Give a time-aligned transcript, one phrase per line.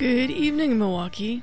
[0.00, 1.42] Good evening, Milwaukee.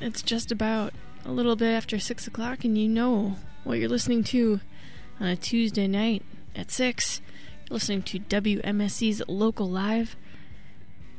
[0.00, 0.92] It's just about
[1.24, 4.58] a little bit after 6 o'clock, and you know what you're listening to
[5.20, 6.24] on a Tuesday night
[6.56, 7.20] at 6.
[7.70, 10.16] You're listening to WMSE's Local Live.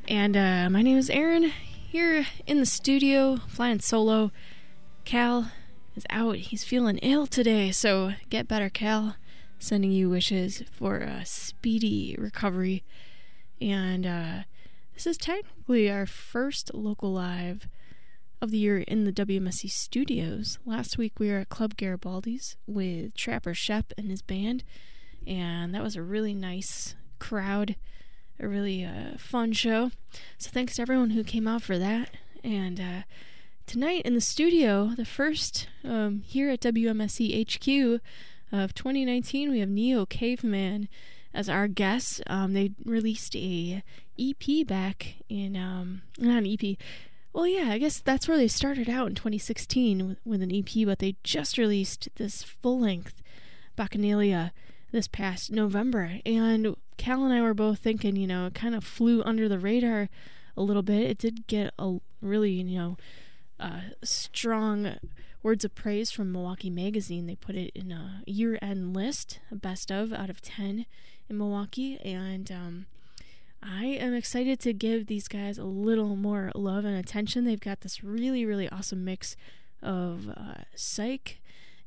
[0.09, 4.33] And uh, my name is Aaron, here in the studio, flying solo.
[5.05, 5.53] Cal
[5.95, 6.35] is out.
[6.35, 9.15] He's feeling ill today, so get better, Cal.
[9.59, 12.83] Sending you wishes for a speedy recovery.
[13.61, 14.39] And, uh,
[14.97, 17.67] this is technically our first local live
[18.41, 20.57] of the year in the WMSE studios.
[20.65, 24.63] Last week we were at Club Garibaldi's with Trapper Schoepp and his band,
[25.27, 27.75] and that was a really nice crowd,
[28.39, 29.91] a really uh, fun show.
[30.39, 32.09] So thanks to everyone who came out for that.
[32.43, 33.01] And uh,
[33.67, 38.01] tonight in the studio, the first um, here at WMSE HQ
[38.51, 40.89] of 2019, we have Neo Caveman
[41.33, 42.21] as our guests.
[42.27, 43.83] Um, they released a
[44.19, 46.77] EP back in um, not an EP.
[47.33, 50.85] Well, yeah, I guess that's where they started out in 2016 with, with an EP,
[50.85, 53.21] but they just released this full length
[53.77, 54.51] Bacchanalia
[54.91, 56.19] this past November.
[56.25, 59.59] And Cal and I were both thinking, you know, it kind of flew under the
[59.59, 60.09] radar
[60.55, 61.09] a little bit.
[61.09, 62.97] It did get a really, you know,
[63.59, 64.95] uh, strong
[65.43, 67.27] words of praise from Milwaukee Magazine.
[67.27, 70.85] They put it in a year end list, a best of out of 10
[71.29, 71.97] in Milwaukee.
[72.03, 72.85] And um,
[73.61, 77.45] I am excited to give these guys a little more love and attention.
[77.45, 79.35] They've got this really, really awesome mix
[79.81, 81.39] of uh, psych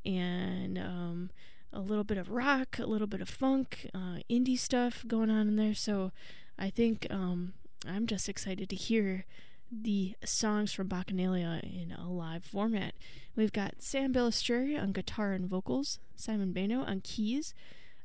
[0.05, 1.31] and um,
[1.73, 5.49] a little bit of rock, a little bit of funk, uh, indie stuff going on
[5.49, 5.75] in there.
[5.75, 6.13] So
[6.59, 7.55] I think um,
[7.87, 9.25] I'm just excited to hear
[9.71, 12.95] the songs from Bacchanalia in a live format.
[13.37, 17.55] We've got Sam Balistreri on guitar and vocals, Simon Bano on keys,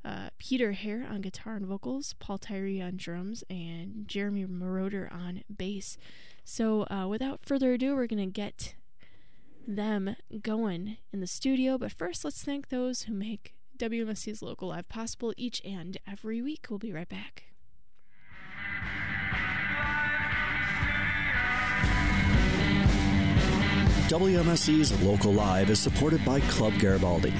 [0.05, 5.43] uh, Peter Hare on guitar and vocals, Paul Tyree on drums, and Jeremy Moroder on
[5.55, 5.97] bass.
[6.43, 8.75] So, uh, without further ado, we're going to get
[9.67, 11.77] them going in the studio.
[11.77, 16.67] But first, let's thank those who make WMSE's Local Live possible each and every week.
[16.69, 17.54] We'll be right back.
[24.07, 27.33] WMSE's Local Live is supported by Club Garibaldi.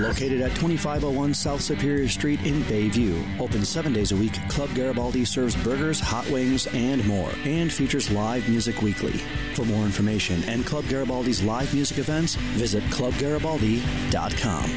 [0.00, 3.38] Located at 2501 South Superior Street in Bayview.
[3.38, 8.10] Open seven days a week, Club Garibaldi serves burgers, hot wings, and more, and features
[8.10, 9.18] live music weekly.
[9.54, 14.70] For more information and Club Garibaldi's live music events, visit clubgaribaldi.com.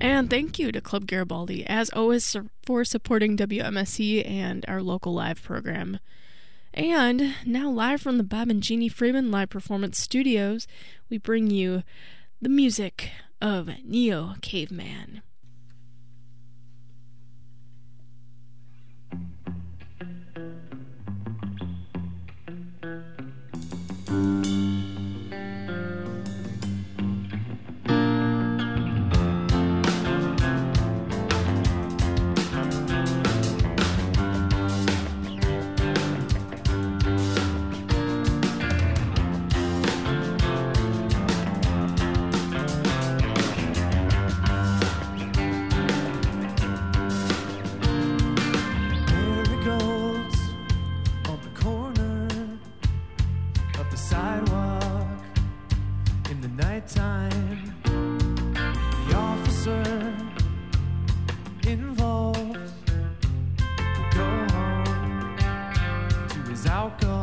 [0.00, 5.42] And thank you to Club Garibaldi, as always, for supporting WMSE and our local live
[5.42, 5.98] program.
[6.76, 10.66] And now, live from the Bob and Jeannie Freeman Live Performance Studios,
[11.08, 11.82] we bring you
[12.42, 15.22] the music of Neo Caveman.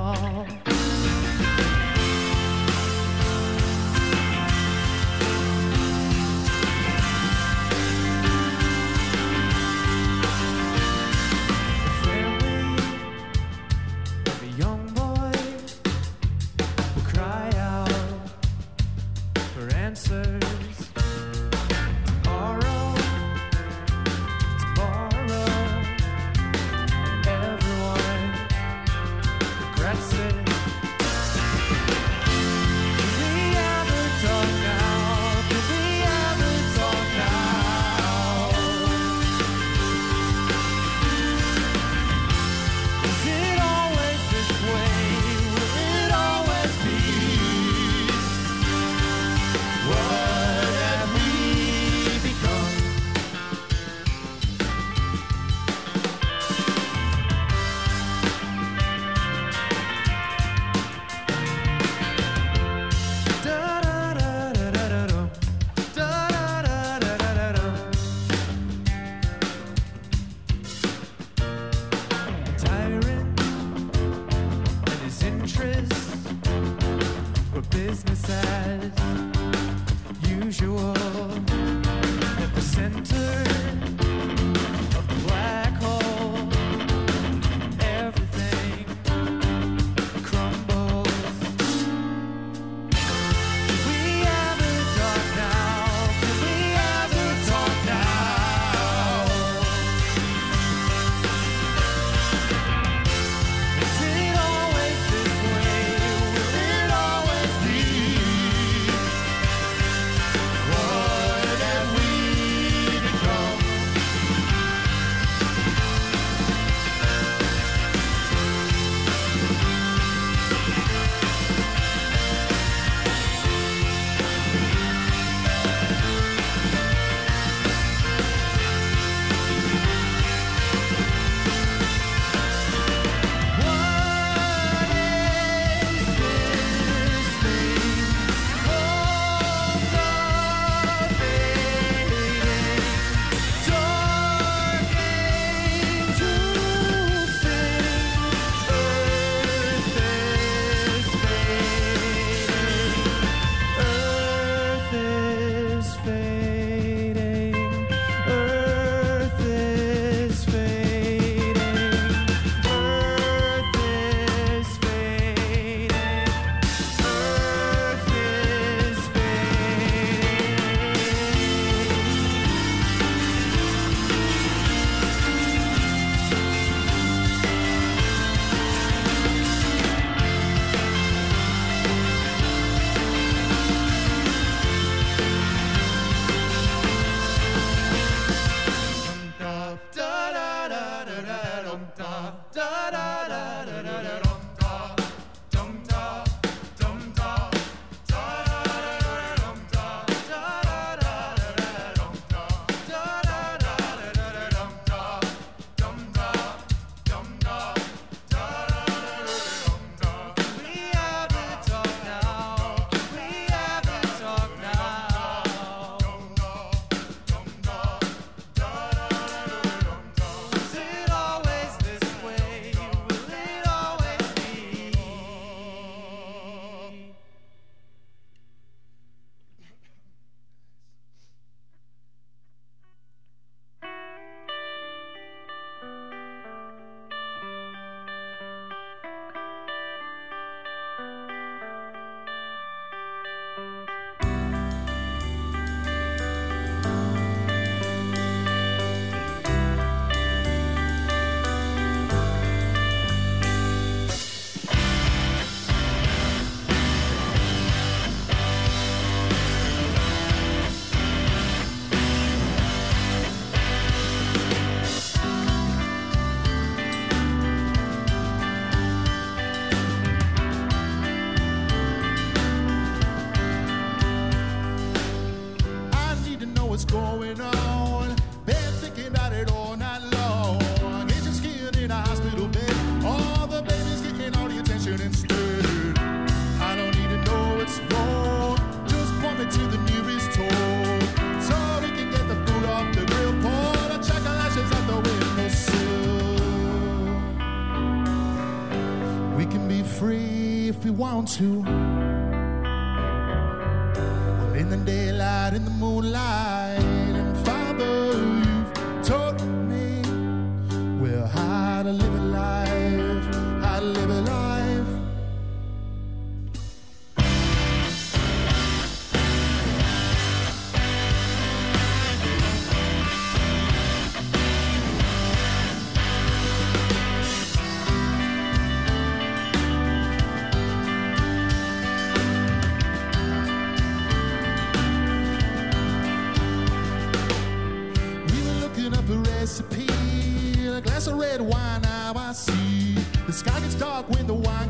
[0.05, 0.45] Oh.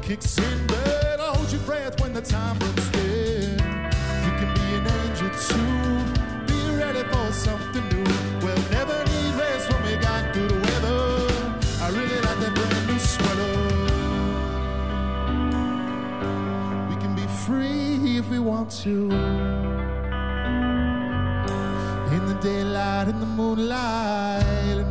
[0.06, 3.52] kicks in, but I hold your breath when the time runs thin.
[4.26, 5.96] You can be an angel too.
[6.46, 8.04] Be ready for something new.
[8.44, 11.08] We'll never need rest when we got good weather.
[11.82, 13.56] I really like that brand new sweater.
[16.90, 19.10] We can be free if we want to.
[22.16, 24.83] In the daylight, in the moonlight.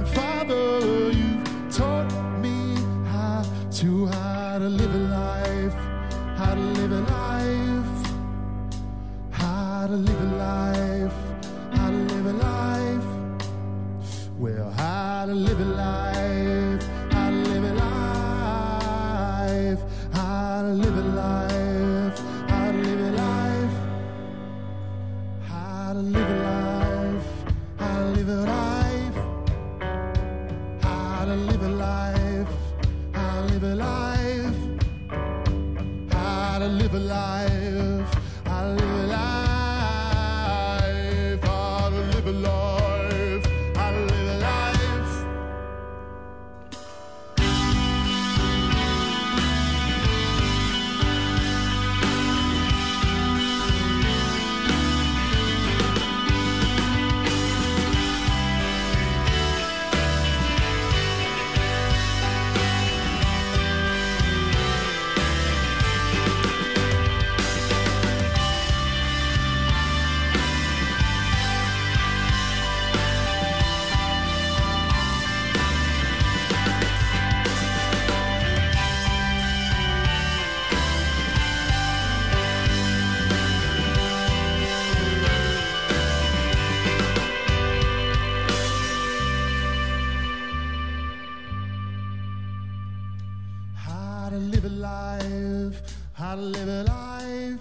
[94.33, 95.83] to live a life,
[96.15, 97.61] how to live a life,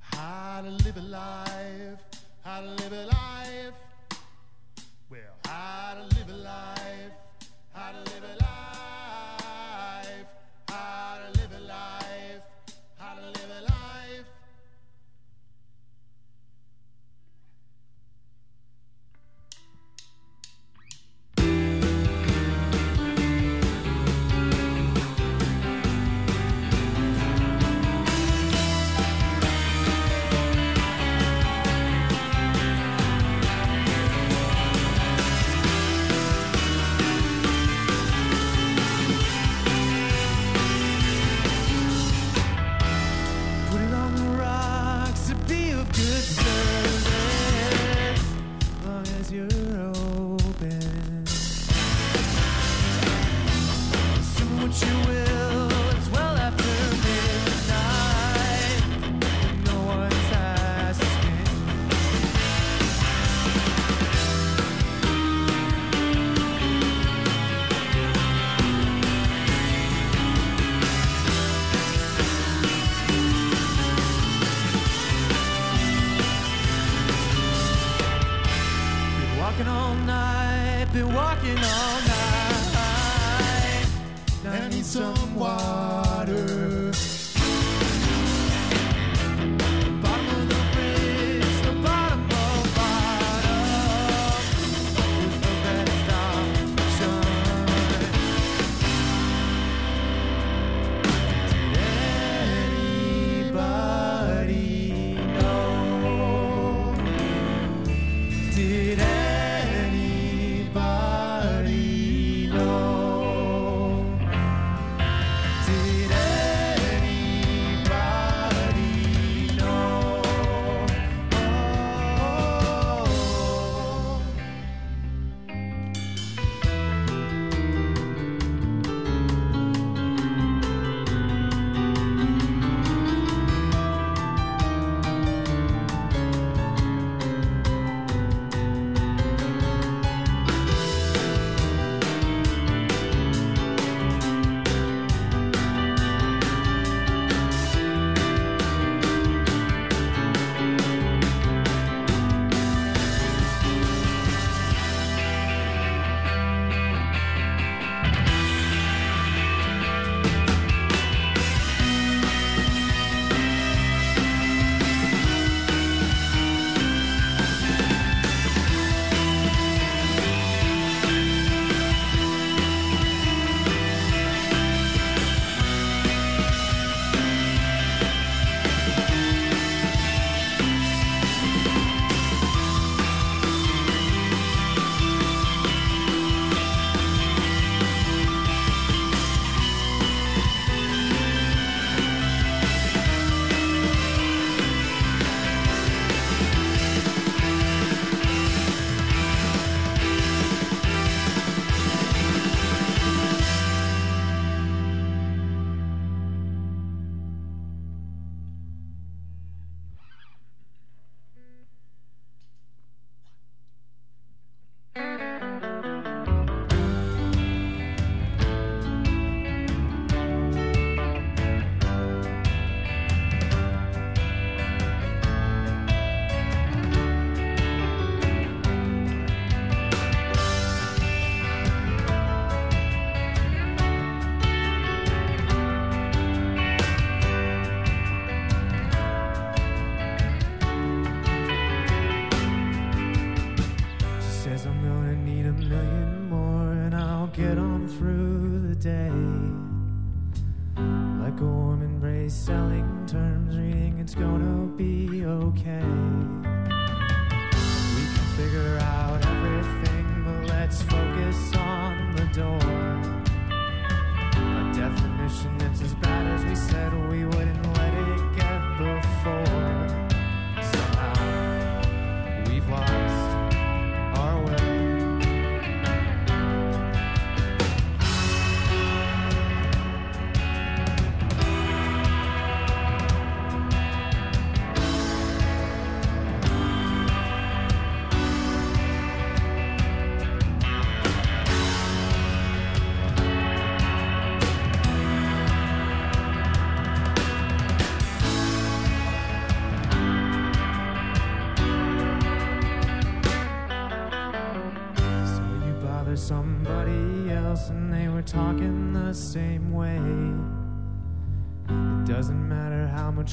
[0.00, 2.04] how to live a life,
[2.42, 3.13] how to live a life.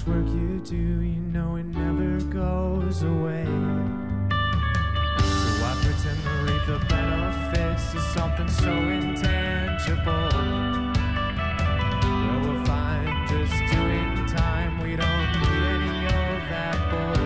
[0.01, 3.46] much work you do, you know it never goes away.
[5.20, 10.29] So I pretend to reap the benefits of something so intangible.
[12.03, 12.64] But we'll
[13.27, 17.22] just doing time, we don't need any of that bull.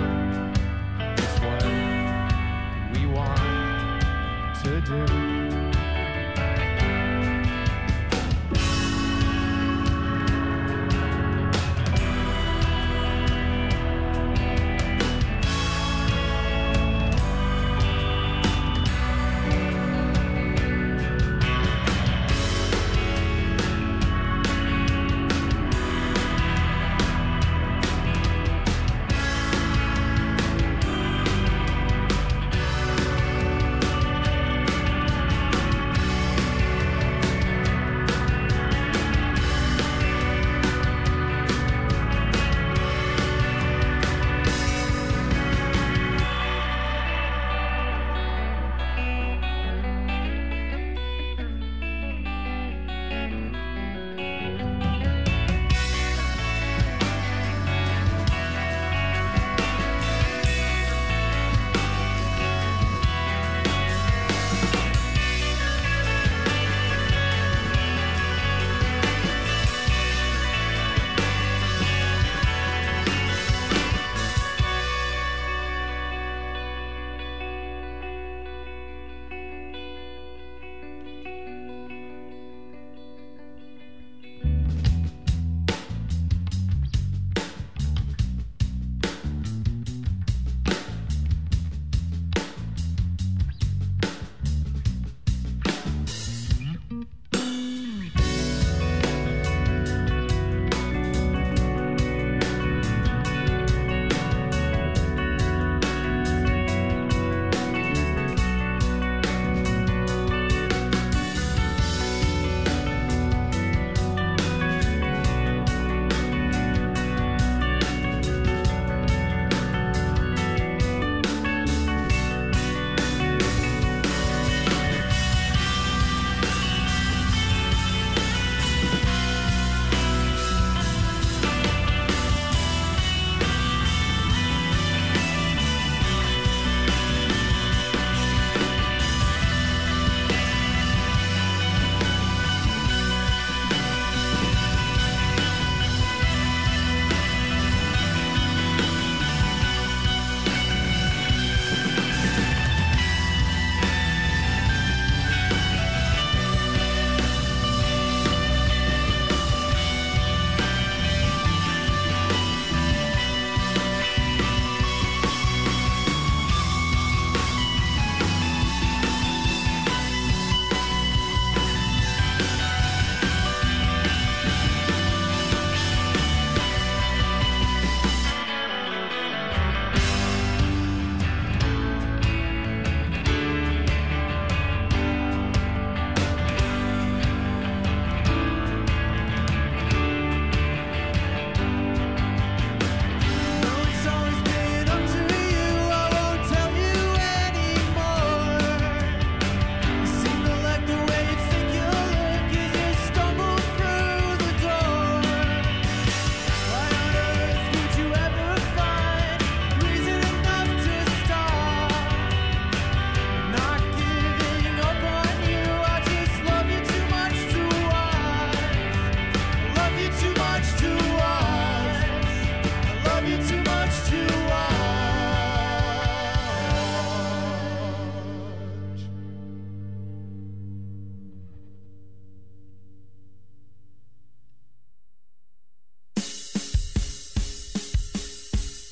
[1.43, 1.63] What
[2.93, 5.44] we want to do.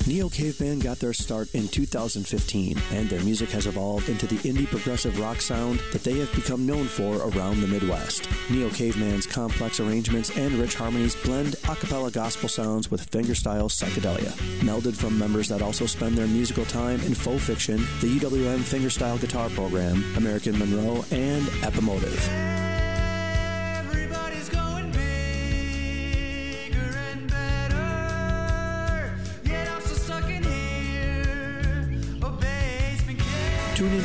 [0.06, 4.68] Neo Caveman got their start in 2015, and their music has evolved into the indie
[4.68, 8.28] progressive rock sound that they have become known for around the Midwest.
[8.50, 14.32] Neo Caveman's complex arrangements and rich harmonies blend a cappella gospel sounds with fingerstyle psychedelia.
[14.60, 19.20] Melded from members that also spend their musical time in faux fiction, the UWM fingerstyle
[19.22, 22.73] guitar program, American Monroe, and Epimotive.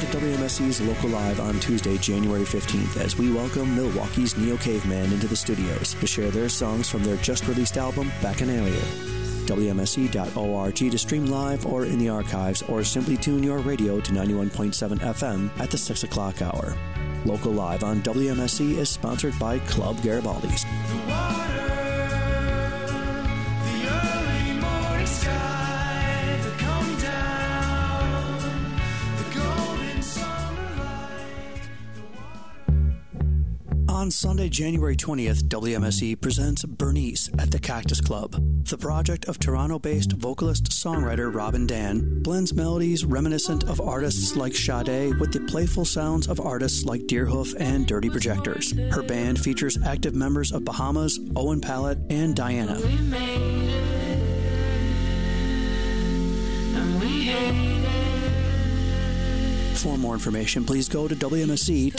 [0.08, 5.36] WMSE's Local Live on Tuesday, January 15th, as we welcome Milwaukee's Neo Caveman into the
[5.36, 8.80] studios to share their songs from their just released album, Bacchanalia.
[9.44, 14.98] WMSE.org to stream live or in the archives, or simply tune your radio to 91.7
[14.98, 16.74] FM at the 6 o'clock hour.
[17.26, 20.64] Local Live on WMSE is sponsored by Club Garibaldi's.
[34.08, 38.64] On Sunday, January 20th, WMSE presents Bernice at the Cactus Club.
[38.64, 44.56] The project of Toronto based vocalist songwriter Robin Dann blends melodies reminiscent of artists like
[44.56, 48.72] Sade with the playful sounds of artists like Deerhoof and Dirty Projectors.
[48.92, 52.80] Her band features active members of Bahamas, Owen Pallett, and Diana.
[52.80, 54.22] We made it,
[56.74, 57.84] and we hate
[59.74, 59.76] it.
[59.76, 61.98] For more information, please go to WMSE.org.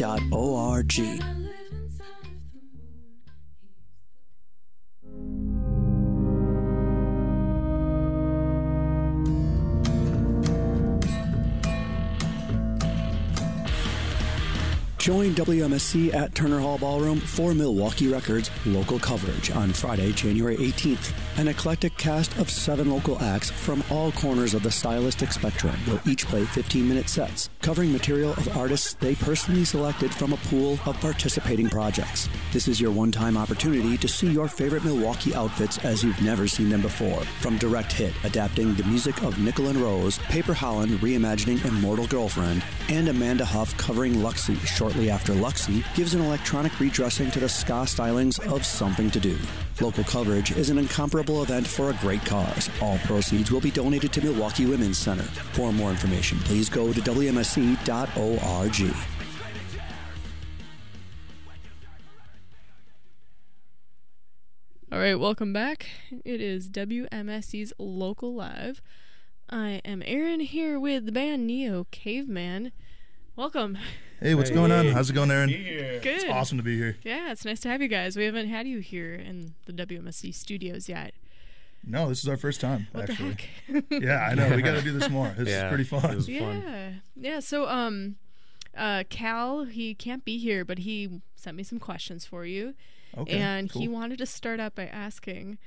[15.00, 21.14] Join WMSE at Turner Hall Ballroom for Milwaukee Records local coverage on Friday, January 18th.
[21.38, 26.00] An eclectic cast of seven local acts from all corners of the stylistic spectrum will
[26.06, 30.78] each play 15 minute sets, covering material of artists they personally selected from a pool
[30.86, 32.28] of participating projects.
[32.52, 36.46] This is your one time opportunity to see your favorite Milwaukee outfits as you've never
[36.48, 37.22] seen them before.
[37.40, 42.64] From Direct Hit, adapting the music of Nickel and Rose, Paper Holland reimagining Immortal Girlfriend,
[42.90, 47.86] and Amanda Huff covering Luxie shortly after Luxie gives an electronic redressing to the ska
[47.86, 49.38] stylings of Something to Do.
[49.82, 52.70] Local coverage is an incomparable event for a great cause.
[52.82, 55.24] All proceeds will be donated to Milwaukee Women's Center.
[55.24, 58.96] For more information, please go to WMSE.org.
[64.92, 65.88] All right, welcome back.
[66.26, 68.82] It is WMSE's Local Live.
[69.50, 72.72] I am Aaron here with the band Neo Caveman.
[73.36, 73.78] Welcome.
[74.20, 74.88] Hey, what's going on?
[74.88, 75.50] How's it going, Aaron?
[75.50, 76.06] Good.
[76.06, 76.98] It's awesome to be here.
[77.04, 78.18] Yeah, it's nice to have you guys.
[78.18, 81.14] We haven't had you here in the WMSE studios yet.
[81.86, 83.38] No, this is our first time, What actually.
[83.70, 84.04] the heck?
[84.04, 84.54] Yeah, I know.
[84.54, 85.30] We got to do this more.
[85.38, 86.12] This Yeah, is pretty fun.
[86.12, 86.40] it was yeah.
[86.40, 87.02] fun.
[87.16, 88.18] Yeah, so um
[88.78, 92.74] uh Cal, he can't be here, but he sent me some questions for you.
[93.18, 95.58] Okay, and he wanted to start out by asking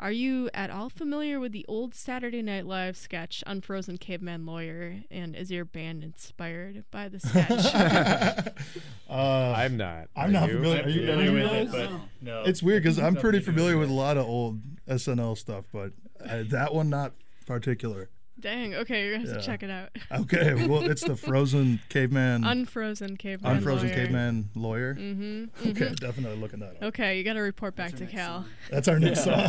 [0.00, 5.02] Are you at all familiar with the old Saturday Night Live sketch Unfrozen Caveman Lawyer?
[5.10, 8.54] And is your band inspired by the sketch?
[9.10, 10.06] Uh, I'm not.
[10.14, 10.54] I'm not you?
[10.54, 10.84] familiar.
[10.84, 11.90] Are you, are you guys?
[12.20, 12.44] no.
[12.44, 14.60] It's weird because I'm pretty Nothing to do familiar with with a lot of old
[14.86, 15.90] SNL stuff, but
[16.24, 18.08] uh, that one not particular.
[18.40, 19.90] Dang, okay, you're gonna have to check it out.
[20.12, 23.96] Okay, well, it's the Frozen Caveman, Unfrozen Caveman Unfrozen Lawyer.
[23.96, 24.94] Caveman Lawyer.
[24.94, 25.70] Mm-hmm.
[25.70, 26.82] Okay, definitely looking that up.
[26.82, 28.44] Okay, you got to report back to next Cal.
[28.70, 29.48] That's our next song.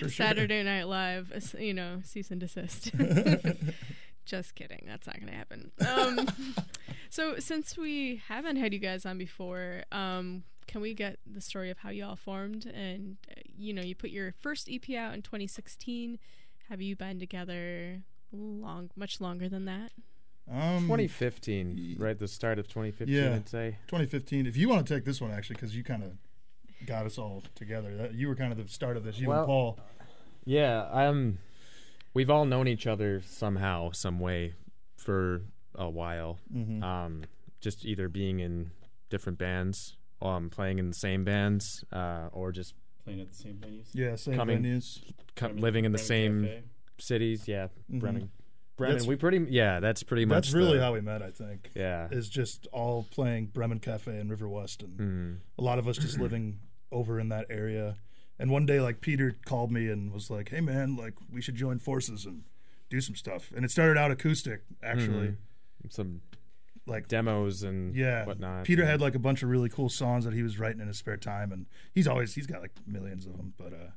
[0.00, 0.08] For sure.
[0.08, 2.92] Saturday Night Live, you know, cease and desist.
[4.24, 4.82] Just kidding.
[4.86, 5.70] That's not going to happen.
[5.86, 6.28] Um,
[7.10, 11.70] so, since we haven't had you guys on before, um, can we get the story
[11.70, 12.66] of how you all formed?
[12.66, 16.18] And, uh, you know, you put your first EP out in 2016.
[16.68, 18.02] Have you been together
[18.32, 19.92] long, much longer than that?
[20.50, 22.18] Um, 2015, right?
[22.18, 23.34] The start of 2015, Yeah.
[23.34, 23.78] I'd say.
[23.88, 24.46] 2015.
[24.46, 26.12] If you want to take this one, actually, because you kind of
[26.86, 27.96] got us all together.
[27.96, 29.18] That, you were kind of the start of this.
[29.18, 29.78] You Well- and Paul.
[30.44, 31.38] Yeah, um,
[32.14, 34.54] we've all known each other somehow, some way,
[34.96, 35.42] for
[35.74, 36.38] a while.
[36.54, 36.82] Mhm.
[36.82, 37.22] Um,
[37.60, 38.70] just either being in
[39.08, 42.74] different bands, um, playing in the same bands, uh, or just
[43.06, 43.86] playing at the same venues.
[43.94, 45.00] yeah, same coming- venues.
[45.36, 46.62] co- Bremen- living in the Bremen same Cafe.
[46.98, 47.48] cities.
[47.48, 48.00] Yeah, Mhm.
[48.00, 48.30] Bremen.
[48.76, 48.94] Bremen.
[48.96, 49.46] That's- we pretty.
[49.48, 50.46] Yeah, that's pretty much.
[50.48, 51.70] That's really the- how we met, I think.
[51.74, 52.08] Yeah.
[52.10, 55.36] Is just all playing Bremen Cafe in River West, and Mhm.
[55.58, 56.58] a lot of us just living
[56.92, 57.96] over in that area.
[58.38, 61.54] And one day, like Peter called me and was like, "Hey, man, like we should
[61.54, 62.42] join forces and
[62.90, 65.28] do some stuff." And it started out acoustic, actually.
[65.28, 65.36] Mhm.
[65.88, 66.20] Some
[66.86, 68.64] Like demos and yeah, whatnot.
[68.64, 70.98] Peter had like a bunch of really cool songs that he was writing in his
[70.98, 73.54] spare time, and he's always he's got like millions of them.
[73.56, 73.90] But uh,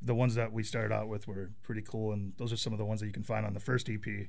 [0.00, 2.78] the ones that we started out with were pretty cool, and those are some of
[2.78, 4.28] the ones that you can find on the first EP.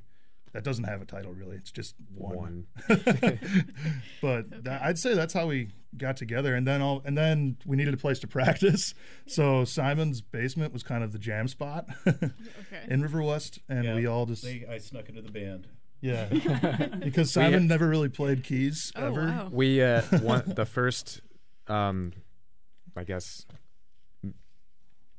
[0.53, 2.35] That doesn't have a title really; it's just one.
[2.35, 2.65] One.
[4.21, 7.77] but that, I'd say that's how we got together, and then all, and then we
[7.77, 8.93] needed a place to practice.
[9.27, 12.31] So Simon's basement was kind of the jam spot Okay.
[12.87, 15.67] in River West, and Yeah, we all just they, I snuck into the band.
[16.01, 16.25] Yeah,
[16.99, 19.25] because Simon never really played keys oh ever.
[19.27, 19.49] wow.
[19.51, 21.21] We uh, one, the first,
[21.67, 22.11] um,
[22.97, 23.45] I guess,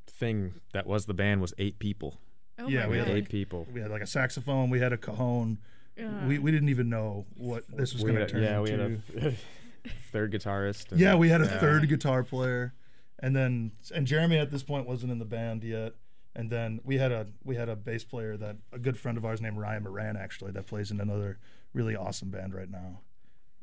[0.09, 2.19] thing that was the band was eight people.
[2.59, 3.17] Oh Yeah, my we had God.
[3.17, 3.67] Eight people.
[3.73, 5.59] We had like a saxophone, we had a cajon.
[5.97, 6.27] Yeah.
[6.27, 8.81] We we didn't even know what this was going to had, turn yeah, we had
[8.81, 9.35] a
[10.13, 10.91] third guitarist.
[10.93, 11.59] and- Yeah, we had a yeah.
[11.61, 12.73] third guitar player,
[13.19, 15.93] and then and Jeremy at this point wasn't in the band yet.
[16.35, 19.25] And then we had a we had a bass player that a good friend of
[19.25, 21.39] ours named Ryan Moran actually that plays in another
[21.75, 23.01] really awesome band right now.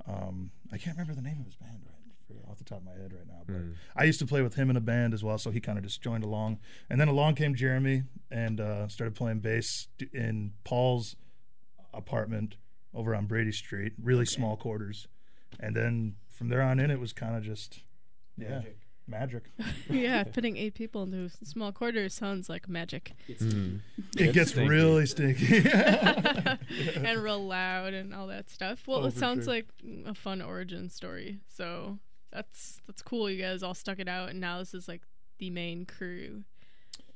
[0.07, 1.95] Um, I can't remember the name of his band right
[2.49, 3.71] off the top of my head right now, but Hmm.
[3.95, 5.83] I used to play with him in a band as well, so he kind of
[5.83, 6.59] just joined along.
[6.89, 11.15] And then along came Jeremy and uh, started playing bass in Paul's
[11.93, 12.55] apartment
[12.93, 15.07] over on Brady Street, really small quarters.
[15.59, 17.81] And then from there on in, it was kind of just
[18.37, 18.77] yeah, magic.
[19.89, 23.13] yeah, putting eight people into small quarters sounds like magic.
[23.29, 23.79] Mm.
[24.17, 24.69] It It's gets stinky.
[24.69, 25.63] really stinky.
[25.69, 28.87] and real loud and all that stuff.
[28.87, 29.53] Well, Oh, it sounds sure.
[29.55, 29.67] like
[30.05, 31.39] a fun origin story.
[31.47, 31.99] So
[32.31, 33.29] that's that's cool.
[33.29, 35.01] You guys all stuck it out, and now this is like
[35.39, 36.43] the main crew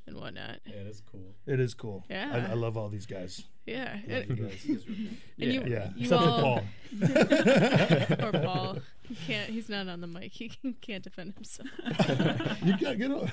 [0.08, 0.60] and whatnot.
[0.66, 1.36] Yeah, that's cool.
[1.46, 2.04] it is cool.
[2.10, 2.48] Yeah.
[2.50, 3.44] I, I love all these guys.
[3.66, 4.66] Yeah, Love and, you guys.
[4.66, 8.18] and you, Yeah, you except all, for Paul.
[8.32, 8.78] Poor Paul.
[9.08, 9.50] He can't.
[9.50, 10.34] He's not on the mic.
[10.34, 10.50] He
[10.82, 11.70] can't defend himself.
[12.64, 13.32] you gotta get on.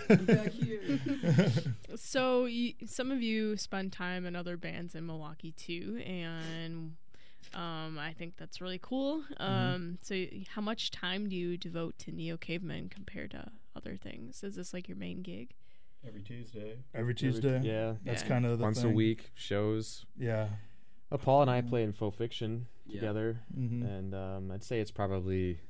[1.96, 6.94] So you, some of you spend time in other bands in Milwaukee too, and
[7.54, 9.22] um, I think that's really cool.
[9.40, 9.42] Mm-hmm.
[9.42, 14.44] Um, so how much time do you devote to Neo Caveman compared to other things?
[14.44, 15.54] Is this like your main gig?
[16.06, 16.78] Every Tuesday.
[16.94, 17.60] Every Tuesday.
[17.62, 17.94] Yeah.
[18.04, 18.28] That's Yeah.
[18.28, 18.94] kind of the Once a thing.
[18.94, 20.06] week shows.
[20.18, 20.48] Yeah.
[21.12, 22.94] Uh, Paul and I play in faux fiction Yeah.
[23.00, 23.84] together, Mhm.
[23.84, 25.60] and um, I'd say it's probably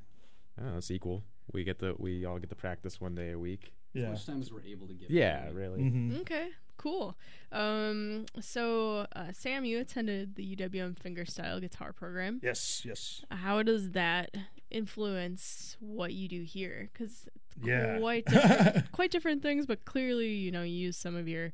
[0.57, 1.23] I don't know, it's equal.
[1.51, 3.73] We get the we all get to practice one day a week.
[3.95, 4.09] As Yeah.
[4.11, 5.09] much time as we're able to give.
[5.09, 5.53] Yeah, away.
[5.53, 5.81] really.
[5.89, 7.17] hmm Okay, cool.
[7.51, 12.39] Um, so uh, Sam, you attended the UWM fingerstyle guitar program.
[12.43, 12.85] Yes.
[12.85, 13.25] Yes.
[13.31, 14.35] How does that
[14.71, 16.89] influence what you do here?
[16.91, 17.27] Because
[17.63, 17.99] Yeah.
[17.99, 21.53] quite different, quite different things, but clearly, you know, you use some of your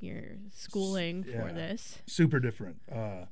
[0.00, 1.52] your schooling for Yeah.
[1.52, 1.98] this.
[2.06, 2.76] super different.
[2.92, 3.26] Uh,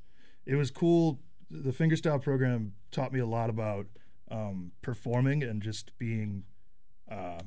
[0.45, 1.19] it was cool.
[1.51, 3.85] The fingerstyle program taught me a lot about
[4.31, 6.43] um, performing and just being
[7.09, 7.41] uh,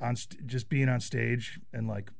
[0.00, 2.10] on st- just being on stage and like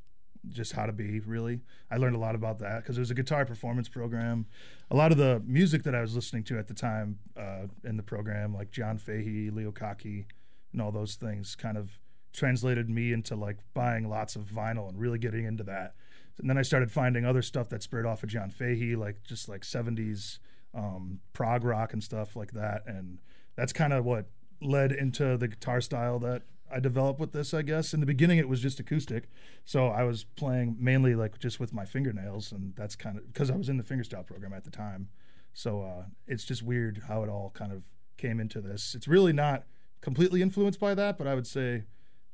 [0.48, 1.60] just how to be really.
[1.90, 4.46] I learned a lot about that because it was a guitar performance program.
[4.90, 7.96] A lot of the music that I was listening to at the time uh, in
[7.96, 10.26] the program, like John Fahey, Leo Kottke,
[10.72, 11.98] and all those things, kind of
[12.32, 15.94] translated me into like buying lots of vinyl and really getting into that.
[16.38, 19.48] And then I started finding other stuff that spurred off of John Fahey, like just
[19.48, 20.38] like 70s
[20.74, 22.82] um, prog rock and stuff like that.
[22.86, 23.18] And
[23.56, 24.26] that's kind of what
[24.62, 27.92] led into the guitar style that I developed with this, I guess.
[27.94, 29.28] In the beginning, it was just acoustic.
[29.64, 32.52] So I was playing mainly like just with my fingernails.
[32.52, 35.08] And that's kind of because I was in the fingerstyle program at the time.
[35.52, 37.82] So uh, it's just weird how it all kind of
[38.16, 38.94] came into this.
[38.94, 39.64] It's really not
[40.00, 41.84] completely influenced by that, but I would say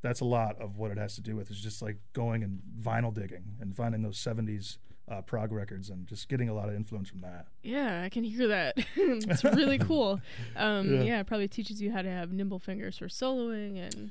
[0.02, 2.60] that's a lot of what it has to do with is just like going and
[2.80, 4.76] vinyl digging and finding those 70s
[5.10, 7.46] uh, prog records and just getting a lot of influence from that.
[7.62, 8.74] Yeah, I can hear that.
[8.96, 10.20] it's really cool.
[10.56, 11.02] Um, Yeah.
[11.02, 11.20] yeah.
[11.20, 14.10] it probably teaches you how to have nimble fingers for soloing and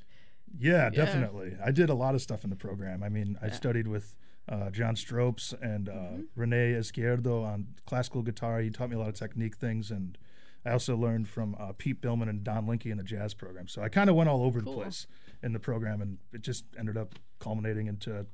[0.57, 1.55] Yeah, definitely.
[1.63, 3.03] I did a lot of stuff in the program.
[3.03, 3.53] I mean, I Yeah.
[3.53, 4.15] studied with
[4.47, 6.21] uh, John Stropes and uh, Mm-hmm.
[6.35, 8.59] Rene Izquierdo on classical guitar.
[8.61, 10.17] He taught me a lot of technique things, and
[10.63, 13.67] I also learned from uh, Pete Billman and Don Linke in the jazz program.
[13.67, 14.73] So I kind of went all over Cool.
[14.75, 15.07] the place
[15.41, 18.25] in the program, and it just ended up culminating into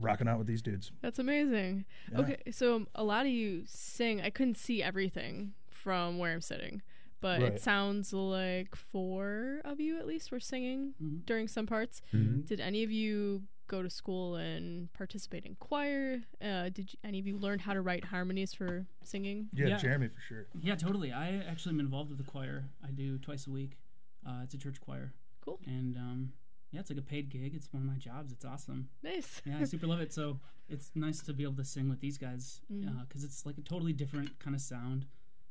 [0.00, 0.90] rocking out with these dudes.
[1.02, 1.84] That's amazing.
[2.10, 2.18] Yeah.
[2.20, 4.20] Okay, so a lot of you sing.
[4.22, 6.80] I couldn't see everything from where I'm sitting,
[7.20, 7.52] but Right.
[7.54, 11.26] it sounds like four of you at least were singing Mhm.
[11.26, 12.00] during some parts.
[12.12, 12.42] Mm-hmm.
[12.42, 16.22] Did any of you go to school and participate in choir?
[16.40, 19.48] Uh, did you, any of you learn how to write harmonies for singing?
[19.52, 19.76] Yeah, Yeah.
[19.78, 20.46] Jeremy for sure.
[20.60, 21.12] Yeah, totally.
[21.12, 22.70] I actually am involved with the choir.
[22.82, 23.78] I do twice a week.
[24.24, 25.12] Uh, it's a church choir.
[25.42, 25.60] Cool.
[25.66, 26.32] And um,
[26.70, 27.54] yeah, it's like a paid gig.
[27.54, 28.32] It's one of my jobs.
[28.32, 28.88] It's awesome.
[29.02, 29.42] Nice.
[29.44, 30.12] Yeah, I super love it.
[30.12, 32.60] So it's nice to be able to sing with these guys
[33.06, 35.06] because it's like a totally different kind of sound.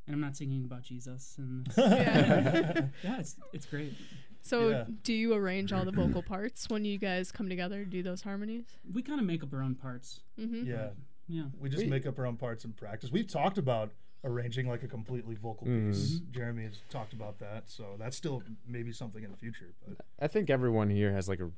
[0.07, 1.35] And I'm not singing about Jesus.
[1.37, 2.85] And Yeah.
[3.03, 3.93] yeah, it's it's great.
[4.41, 4.85] So, Yeah.
[5.03, 8.21] do you arrange all the vocal parts when you guys come together to do those
[8.21, 8.65] harmonies?
[8.93, 10.21] We kind of make up our own parts.
[10.39, 10.65] Mm-hmm.
[10.65, 10.89] Yeah.
[11.27, 11.43] Yeah.
[11.59, 13.11] We just make up our own parts in practice.
[13.11, 13.91] We've talked about
[14.23, 16.19] arranging like a completely vocal piece.
[16.31, 19.73] Jeremy has talked about that, so that's still maybe something in the future.
[19.85, 21.49] But I think everyone here has like a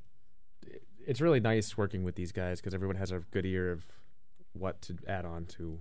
[1.06, 3.86] it's really nice working with these guys because everyone has a good ear of
[4.54, 5.80] what to add on to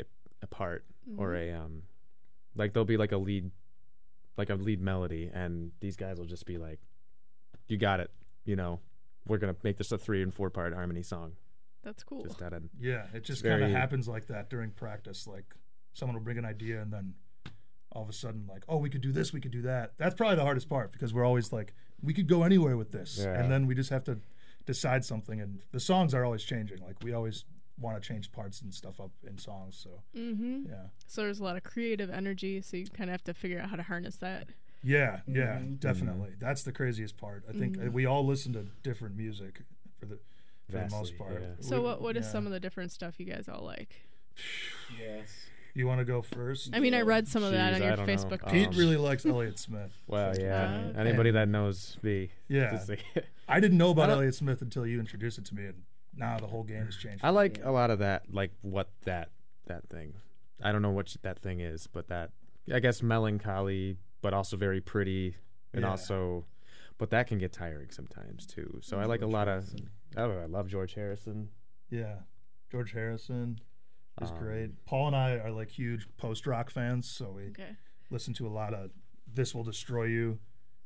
[0.00, 0.04] a,
[0.42, 0.84] a part
[1.16, 1.82] or a um
[2.56, 3.50] like there'll be like a lead
[4.36, 6.78] like a lead melody and these guys will just be like
[7.68, 8.10] you got it
[8.44, 8.80] you know
[9.26, 11.32] we're gonna make this a three and four part harmony song
[11.84, 12.22] That's cool.
[12.24, 15.26] just add in Yeah, it just kind of happens like that during practice.
[15.26, 15.54] Like
[15.92, 17.14] someone will bring an idea and then
[17.92, 19.92] all of a sudden like, oh, we could do this, we could do that.
[19.98, 23.18] That's probably the hardest part because we're always like, we could go anywhere with this,
[23.20, 23.38] Yeah.
[23.38, 24.18] and then we just have to
[24.64, 25.40] decide something.
[25.40, 26.78] And the songs are always changing.
[26.78, 27.44] Like we always
[27.80, 29.76] want to change parts and stuff up in songs.
[29.82, 30.66] So Mm-hmm.
[30.68, 30.74] yeah,
[31.06, 33.70] So there's a lot of creative energy, so you kind of have to figure out
[33.70, 34.48] how to harness that.
[34.82, 35.74] yeah, yeah, Mm-hmm.
[35.76, 36.30] definitely.
[36.38, 37.44] That's the craziest part.
[37.48, 39.62] I think uh we all listen to different music
[39.98, 40.18] for the
[40.66, 41.32] for the most part.
[41.40, 41.48] yeah.
[41.60, 42.32] So We- what what is yeah.
[42.32, 44.02] some of the different stuff you guys all like?
[44.98, 45.28] Yes.
[45.74, 46.70] You want to go first?
[46.72, 48.12] I mean, I read some of that on your don't know.
[48.12, 48.68] Facebook Um, page.
[48.70, 49.92] Pete really likes Elliott Smith.
[50.06, 52.70] well yeah Uh, anybody that knows me Yeah.
[52.72, 52.90] just
[53.48, 55.82] I didn't know about I Elliott Smith until you introduced it to me, and
[56.14, 57.24] now the whole game has changed.
[57.24, 59.30] I like a lot of that, like what that
[59.66, 60.14] that thing.
[60.62, 62.30] I don't know what that thing is, but that
[62.72, 65.36] I guess melancholy, but also very pretty,
[65.72, 65.90] and Yeah.
[65.90, 66.44] also,
[66.98, 68.78] but that can get tiring sometimes too.
[68.82, 69.72] So I like a lot of.
[70.16, 71.50] Oh, I love George Harrison.
[71.88, 72.20] Yeah,
[72.70, 73.60] George Harrison
[74.20, 74.84] is Um, great.
[74.84, 77.76] Paul and I are like huge post rock fans, so we Okay.
[78.10, 78.90] listen to a lot of
[79.26, 80.38] "This Will Destroy You,"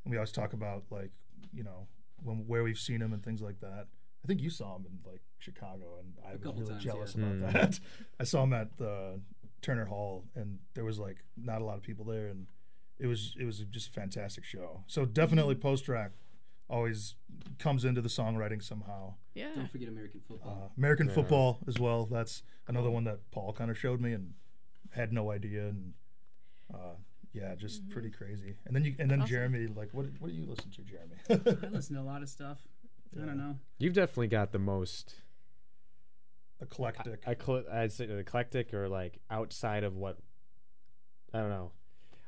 [0.04, 1.10] and we always talk about like
[1.52, 1.88] you know
[2.22, 3.88] when where we've seen him and things like that.
[4.24, 7.24] I think you saw him in like Chicago, and I was really times, jealous yeah.
[7.26, 7.52] about Mm.
[7.52, 7.80] that.
[8.20, 9.20] I saw him at the
[9.60, 12.46] Turner Hall, and there was like not a lot of people there, and
[12.98, 14.82] it was it was just a fantastic show.
[14.86, 16.12] So definitely post rock
[16.70, 17.16] always
[17.58, 19.14] comes into the songwriting somehow.
[19.34, 19.50] Yeah.
[19.54, 20.62] Don't forget American football.
[20.64, 21.14] Uh, American Yeah.
[21.14, 22.06] football as well.
[22.06, 24.32] That's another one that Paul kind of showed me and
[24.92, 25.92] had no idea and
[26.72, 26.94] uh,
[27.34, 28.56] yeah, just pretty crazy.
[28.64, 29.30] And then you and then Awesome.
[29.30, 31.64] Jeremy, like what what do you listen to, Jeremy?
[31.64, 32.58] I listen to a lot of stuff.
[33.20, 33.56] I don't know.
[33.78, 35.14] You've definitely got the most.
[36.60, 37.22] Eclectic.
[37.26, 40.18] I, cl- I'd say eclectic or like outside of what.
[41.32, 41.72] I don't know.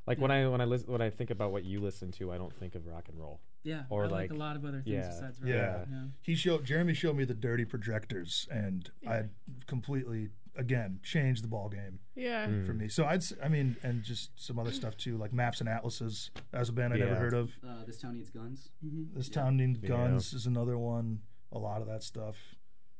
[0.06, 2.38] Like when I when I listen when I think about what you listen to, I
[2.38, 3.40] don't think of rock and roll.
[3.64, 5.48] Yeah, Or I like, like- a lot of other things yeah, besides rock.
[5.48, 5.84] yeah.
[5.90, 6.02] yeah.
[6.22, 9.22] he showed Jeremy showed me the dirty projectors and I
[9.66, 12.46] completely again changed the ball game Yeah.
[12.46, 12.66] Mm.
[12.66, 12.88] for me.
[12.88, 16.30] So I'd I mean and just some other stuff too, like Maps and Atlases.
[16.52, 17.16] As a band I never Yeah.
[17.18, 17.50] heard of.
[17.66, 18.70] Uh, this town needs guns.
[18.84, 19.16] Mm-hmm.
[19.16, 19.34] This Yeah.
[19.34, 19.88] Town Needs Yeah.
[19.88, 21.20] Guns is another one.
[21.52, 22.56] A lot of that stuff.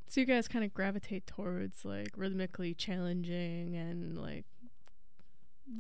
[0.09, 4.45] So you guys kind of gravitate towards like rhythmically challenging and like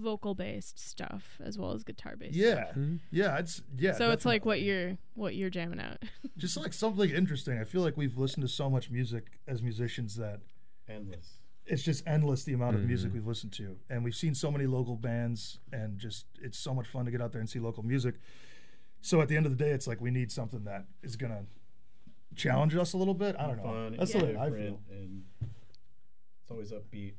[0.01, 2.35] vocal based stuff as well as guitar based.
[2.35, 2.99] Yeah, Mhm.
[3.13, 3.93] yeah, it's yeah.
[3.93, 6.03] So it's like what you're what you're jamming out.
[6.37, 7.59] just like something interesting.
[7.59, 10.41] I feel like we've listened to so much music as musicians that
[10.89, 11.39] Endless.
[11.67, 13.15] It's just endless the amount of music Mhm.
[13.15, 16.87] we've listened to, and we've seen so many local bands, and just it's so much
[16.87, 18.17] fun to get out there and see local music.
[19.01, 21.47] So at the end of the day, it's like we need something that is gonna
[22.35, 23.37] challenge us a little bit.
[23.39, 23.63] I don't know.
[23.65, 23.97] Fun.
[23.97, 24.81] That's and the way I feel.
[24.91, 27.15] And it's always upbeat.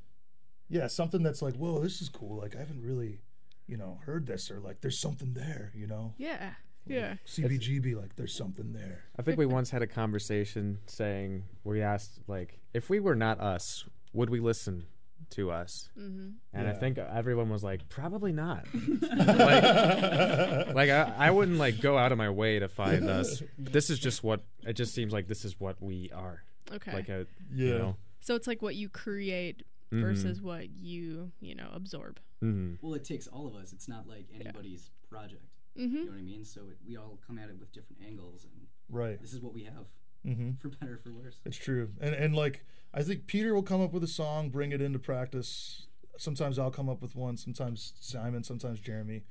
[0.69, 2.37] Yeah, something that's like, whoa, this is cool.
[2.37, 3.21] Like I haven't really,
[3.67, 5.71] you know, heard this, or like there's something there.
[5.75, 6.55] You know, yeah.
[6.85, 7.15] Yeah.
[7.25, 9.03] CBGB, like there's something there.
[9.17, 13.39] I think we once had a conversation saying we asked like if we were not
[13.41, 13.83] us,
[14.17, 14.85] would we listen
[15.31, 15.89] to us?
[15.97, 16.29] Mm-hmm.
[16.53, 18.65] And I think everyone was like, probably not.
[19.01, 23.41] like, like I, I wouldn't like go out of my way to find us.
[23.57, 25.27] This is just what it just seems like.
[25.27, 26.43] This is what we are.
[26.71, 26.93] Okay.
[26.93, 27.65] Like a Yeah.
[27.65, 27.95] you know.
[28.19, 29.63] so it's like what you create
[29.93, 30.01] Mhm.
[30.01, 32.19] versus what you you know absorb.
[32.41, 33.71] hmm Well, it takes all of us.
[33.71, 35.45] It's not like anybody's project.
[35.79, 35.95] Mm-hmm.
[35.95, 36.43] You know what I mean?
[36.43, 39.17] So it, we all come at it with different angles, and Right.
[39.21, 39.85] this is what we have,
[40.27, 40.51] Mm-hmm.
[40.59, 41.35] for better or for worse.
[41.45, 44.71] It's true, and and like I think Peter will come up with a song, bring
[44.71, 45.87] it into practice.
[46.17, 47.37] Sometimes I'll come up with one.
[47.37, 48.43] Sometimes Simon.
[48.43, 49.23] Sometimes Jeremy.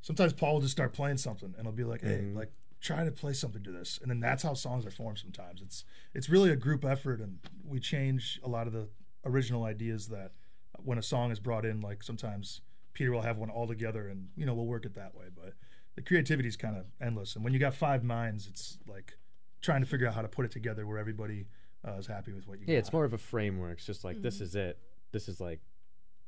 [0.00, 2.36] Sometimes Paul will just start playing something, and I'll be like, "Hey, Mhm.
[2.36, 5.18] like try to play something to this," and then that's how songs are formed.
[5.18, 5.84] Sometimes it's
[6.14, 8.88] it's really a group effort, and we change a lot of the
[9.24, 10.32] original ideas that
[10.84, 11.80] when a song is brought in.
[11.80, 12.60] Like sometimes
[12.94, 15.26] Peter will have one all together, and you know we'll work it that way.
[15.34, 15.54] But
[15.96, 19.18] the creativity is kind of endless, and when you got five minds, it's like
[19.60, 21.46] trying to figure out how to put it together where everybody
[21.86, 22.78] uh, is happy with what you Yeah, got.
[22.80, 23.78] it's more of a framework.
[23.78, 24.78] It's just like this is it.
[25.12, 25.60] This is like,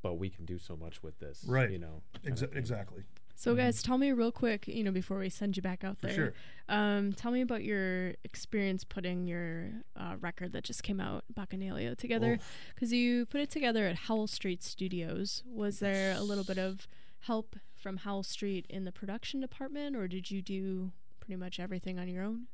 [0.03, 1.45] but we can do so much with this.
[1.47, 1.71] Right.
[1.71, 2.03] You know.
[2.25, 3.05] kind Exa- exactly.
[3.37, 6.09] So guys, tell me real quick, you know, before we send you back out For
[6.09, 6.15] there.
[6.15, 6.33] sure.
[6.69, 11.97] Um, tell me about your experience putting your uh, record that just came out, Bacchanalia,
[11.97, 12.39] together.
[12.75, 15.43] Because you put it together at Howl Street Studios.
[15.47, 16.87] Was there a little bit of
[17.21, 21.99] help from Howl Street in the production department, or did you do pretty much everything
[21.99, 22.47] on your own?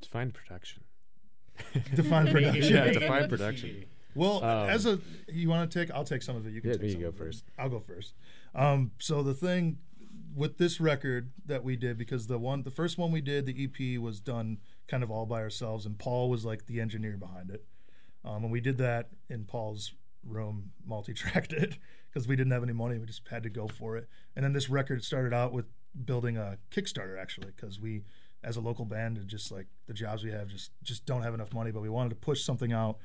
[0.00, 0.82] Define production.
[1.94, 2.74] Define production.
[2.74, 3.84] yeah, define production.
[4.14, 6.52] Well, Um, as a you want to take, I'll take some of it.
[6.52, 7.18] You can Yeah, take you some go of it.
[7.18, 7.44] first.
[7.58, 8.14] I'll go first.
[8.54, 9.78] Um, so the thing
[10.34, 13.64] with this record that we did because the one the first one we did the
[13.64, 17.50] EP was done kind of all by ourselves and Paul was like the engineer behind
[17.50, 17.64] it.
[18.24, 19.92] Um, and we did that in Paul's
[20.24, 21.76] room, multi-tracked it
[22.12, 22.98] because we didn't have any money.
[22.98, 24.08] We just had to go for it.
[24.34, 25.66] And then this record started out with
[26.04, 28.02] building a Kickstarter actually because we,
[28.44, 31.34] as a local band, and just like the jobs we have, just just don't have
[31.34, 31.70] enough money.
[31.70, 32.98] But we wanted to push something out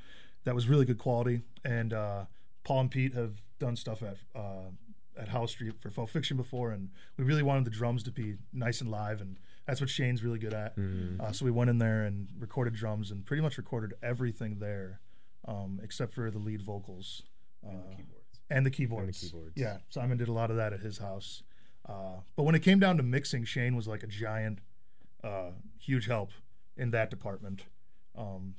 [0.43, 1.41] that was really good quality.
[1.63, 2.25] And uh,
[2.63, 4.69] Paul and Pete have done stuff at uh,
[5.17, 8.35] at Howl Street for Faux Fiction before, and we really wanted the drums to be
[8.53, 10.75] nice and live, and that's what Shane's really good at.
[11.19, 14.99] Uh, so we went in there and recorded drums and pretty much recorded everything there,
[15.47, 17.23] um, except for the lead vocals.
[17.65, 17.71] Uh,
[18.49, 19.21] and the keyboards.
[19.21, 19.53] And the keyboards.
[19.55, 21.43] Yeah, Simon did a lot of that at his house.
[21.87, 24.59] Uh, but when it came down to mixing, Shane was like a giant,
[25.23, 26.31] uh, huge help
[26.77, 27.63] in that department.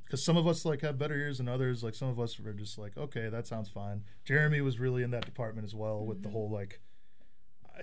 [0.05, 1.85] Because some of us like have better ears than others.
[1.85, 4.05] Like some of us were just like, okay, that sounds fine.
[4.25, 6.81] Jeremy was really in that department as well with the whole like,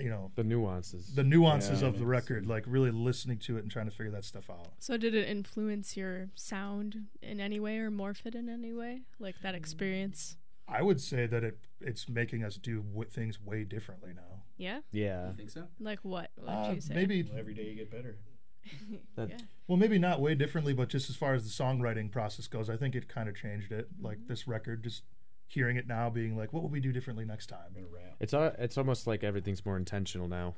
[0.02, 1.14] you know, The nuances.
[1.14, 4.12] the nuances Yeah, of the record, like really listening to it and trying to figure
[4.12, 4.72] that stuff out.
[4.80, 9.02] So did it influence your sound in any way or morph it in any way?
[9.20, 10.38] Like that experience?
[10.68, 14.44] I would say that it it's making us do w- things way differently now.
[14.58, 14.80] Yeah?
[14.92, 15.28] yeah.
[15.28, 15.68] You think so?
[15.80, 16.32] Like what?
[16.36, 16.96] What Uh, you say?
[16.96, 18.18] maybe Well, every day you get better.
[19.16, 19.38] That- Yeah.
[19.68, 22.78] Well, maybe not way differently, but just as far as the songwriting process goes, I
[22.78, 23.90] think it kind of changed it.
[24.02, 25.04] Like this record, just
[25.48, 27.60] hearing it now, being like, what will we do differently next time?
[27.68, 28.16] I'm gonna rap.
[28.20, 30.56] It's uh, it's almost like everything's more intentional now.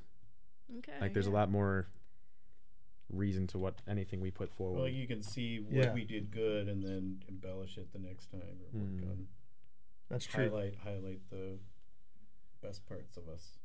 [0.78, 0.94] Okay.
[1.02, 1.88] Like there's a lot more
[3.12, 4.78] reason to what anything we put forward.
[4.80, 5.94] Well, you can see what Yeah.
[5.94, 9.10] we did good and then embellish it the next time or work Mm.
[9.10, 9.28] on
[10.10, 10.44] That's true.
[10.50, 11.58] highlight highlight the
[12.62, 13.58] best parts of us.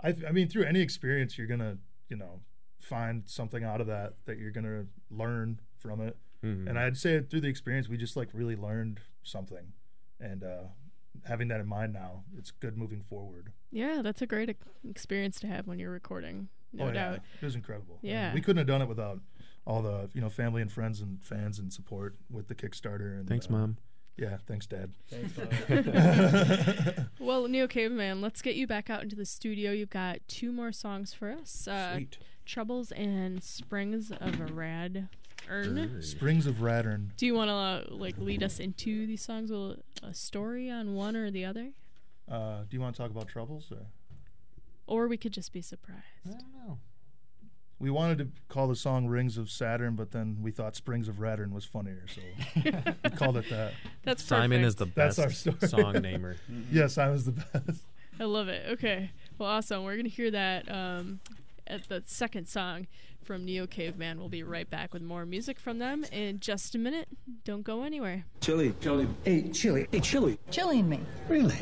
[0.00, 1.78] I, I mean, through any experience, you're gonna,
[2.08, 2.40] you know,
[2.78, 6.16] find something out of that that you're gonna learn from it.
[6.42, 6.68] Mhm.
[6.68, 9.72] And I'd say through the experience, we just like really learned something,
[10.20, 10.64] and uh,
[11.24, 13.52] having that in mind now, it's good moving forward.
[13.70, 14.54] Yeah, that's a great
[14.88, 16.48] experience to have when you're recording.
[16.72, 17.20] No oh doubt.
[17.40, 17.98] it was incredible.
[18.02, 18.34] And Yeah.
[18.34, 19.20] we couldn't have done it without
[19.66, 23.18] all the you know family and friends and fans and support with the Kickstarter.
[23.18, 23.78] And Thanks, uh, mom.
[24.16, 24.92] Yeah, thanks, Dad.
[25.08, 27.06] Thanks, Mom.
[27.18, 29.72] Well, Neo Caveman, let's get you back out into the studio.
[29.72, 31.66] You've got two more songs for us.
[31.66, 32.18] Uh, Sweet.
[32.44, 35.08] Troubles and Springs of a Rad
[35.48, 36.02] Urn.
[36.02, 37.08] Springs of Rattern.
[37.16, 40.94] Do you want to uh, like lead us into these songs with a story on
[40.94, 41.70] one or the other,
[42.30, 43.70] Uh, do you want to talk about troubles?
[43.70, 43.86] Or?
[44.86, 46.00] or we could just be surprised?
[46.26, 46.78] I don't know.
[47.78, 51.16] We wanted to call the song Rings of Saturn, but then we thought Springs of
[51.16, 52.20] Rattern was funnier, so
[53.04, 53.72] we called it that.
[54.04, 54.66] That's Simon perfect.
[54.68, 55.82] is the best That's best our story.
[55.92, 56.36] song namer.
[56.70, 57.82] Yes, I was the best.
[58.18, 58.64] I love it.
[58.74, 59.10] Okay.
[59.38, 59.82] Well, awesome.
[59.84, 61.20] We're going to hear that um,
[61.66, 62.86] at the second song
[63.24, 64.18] from Neo Caveman.
[64.18, 67.08] We'll be right back with more music from them in just a minute.
[67.44, 68.24] Don't go anywhere.
[68.40, 68.74] Chili.
[68.80, 69.08] Chili.
[69.24, 69.86] Hey, chili.
[69.90, 70.38] Hey, chili.
[70.50, 71.00] Chilling me.
[71.28, 71.56] Really?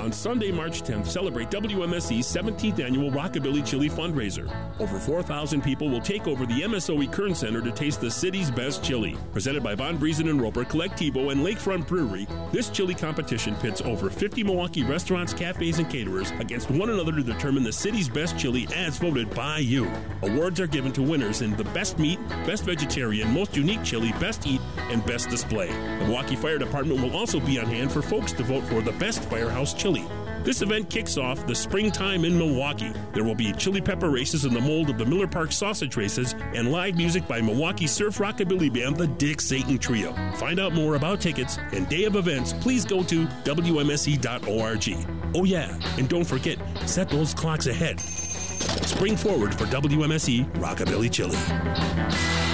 [0.00, 4.48] On Sunday, March 10th, celebrate WMSE's 17th annual Rockabilly Chili fundraiser.
[4.80, 8.82] Over 4,000 people will take over the MSOE Kern Center to taste the city's best
[8.82, 9.16] chili.
[9.32, 14.08] Presented by Von Briesen and Roper, Colectivo, and Lakefront Brewery, this chili competition pits over
[14.08, 18.68] 50 Milwaukee restaurants, cafes, and caterers against one another to determine the city's best chili
[18.74, 19.90] as voted by you.
[20.22, 24.46] Awards are given to winners in the best meat, best vegetarian, most unique chili, best
[24.46, 24.60] eat,
[24.90, 25.68] and best display.
[25.68, 28.92] The Milwaukee Fire Department will also be on hand for folks to vote for the
[28.92, 30.06] best firehouse chili.
[30.44, 32.92] This event kicks off the springtime in Milwaukee.
[33.12, 36.34] There will be chili pepper races in the mold of the Miller Park sausage races
[36.54, 40.14] and live music by Milwaukee surf rockabilly band the Dick Satan Trio.
[40.36, 45.34] Find out more about tickets and day of events, please go to WMSE.org.
[45.34, 46.58] Oh, yeah, and don't forget,
[46.88, 48.00] set those clocks ahead.
[48.58, 52.47] Spring forward for WMSE Rockabilly Chili.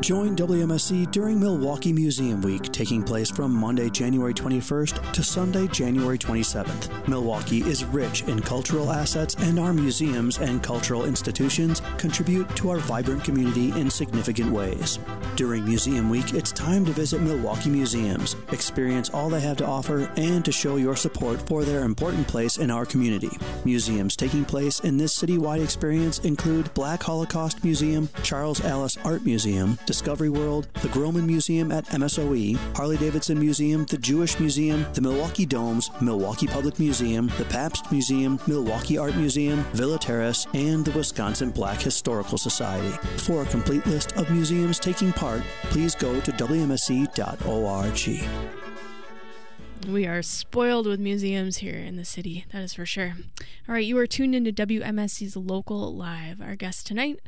[0.00, 6.16] Join WMSE during Milwaukee Museum Week, taking place from Monday, January 21st to Sunday, January
[6.16, 7.08] 27th.
[7.08, 12.78] Milwaukee is rich in cultural assets, and our museums and cultural institutions contribute to our
[12.78, 15.00] vibrant community in significant ways.
[15.34, 20.10] During Museum Week, it's time to visit Milwaukee museums, experience all they have to offer,
[20.16, 23.30] and to show your support for their important place in our community.
[23.64, 29.76] Museums taking place in this citywide experience include Black Holocaust Museum, Charles Allis Art Museum,
[29.88, 35.46] Discovery World, the Grohmann Museum at MSOE, Harley Davidson Museum, the Jewish Museum, the Milwaukee
[35.46, 41.50] Domes, Milwaukee Public Museum, the Pabst Museum, Milwaukee Art Museum, Villa Terrace, and the Wisconsin
[41.50, 42.90] Black Historical Society.
[43.16, 47.98] For a complete list of museums taking part, please go to wmse.org.
[49.88, 53.14] We are spoiled with museums here in the city, that is for sure.
[53.66, 56.42] All right, you are tuned into WMSE's Local Live.
[56.42, 57.20] Our guest tonight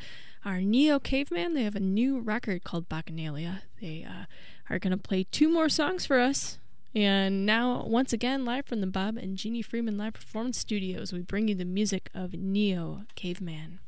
[0.44, 1.54] are Neo Caveman.
[1.54, 3.62] They have a new record called Bacchanalia.
[3.80, 4.24] They uh,
[4.68, 6.58] are going to play two more songs for us
[6.94, 11.20] And now, once again, live from the Bob and Jeannie Freeman Live Performance Studios, we
[11.20, 13.78] bring you the music of Neo Caveman.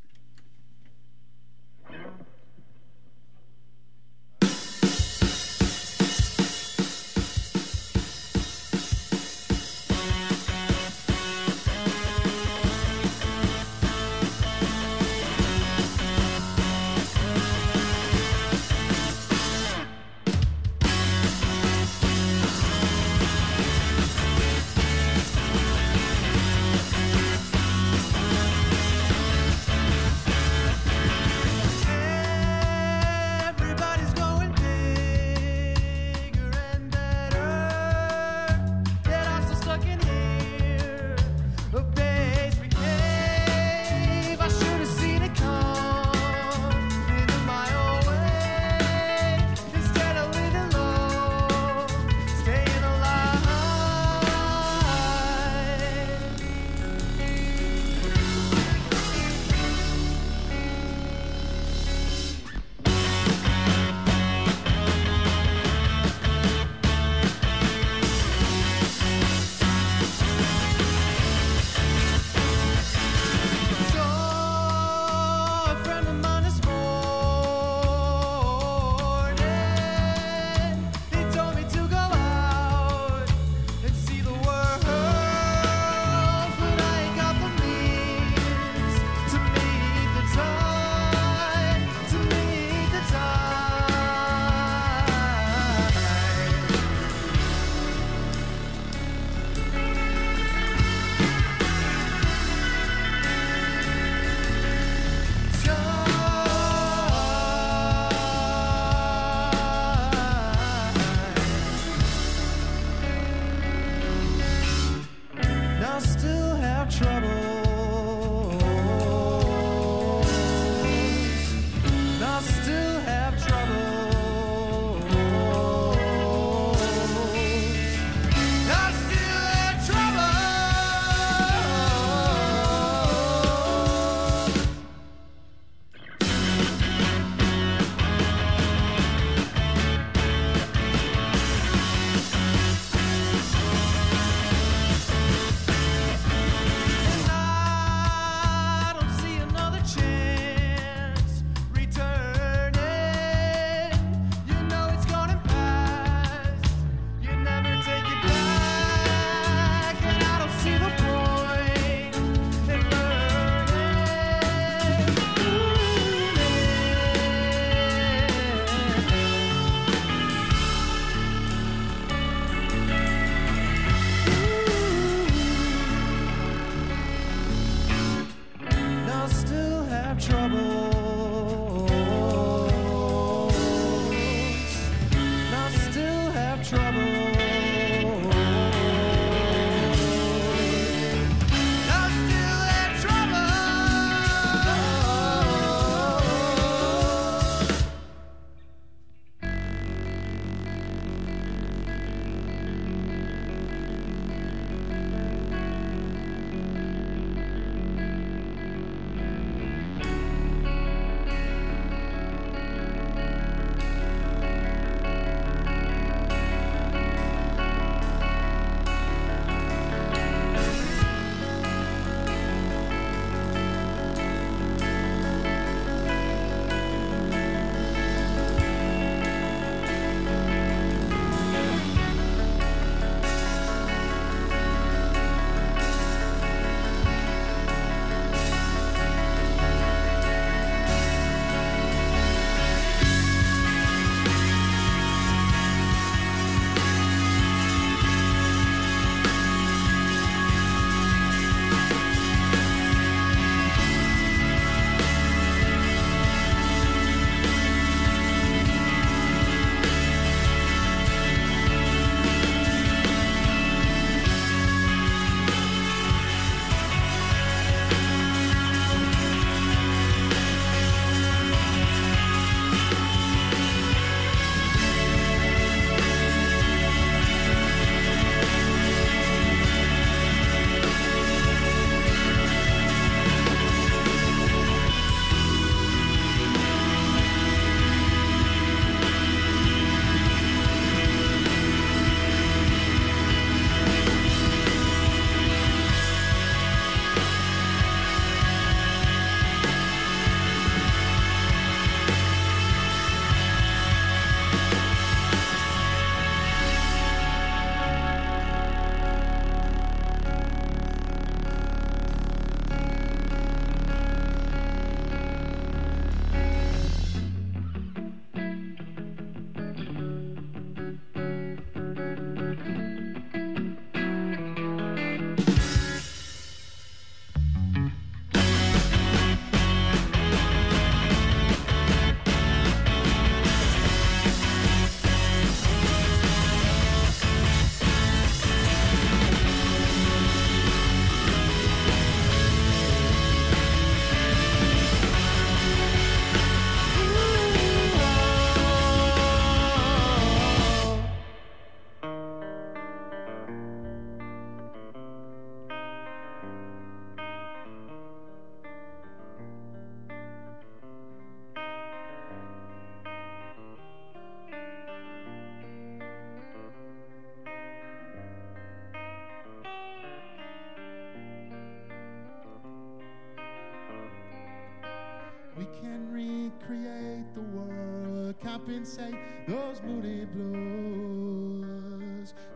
[378.72, 379.14] Compensate
[379.46, 381.62] those moody blues.